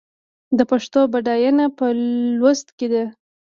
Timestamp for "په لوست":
1.77-2.67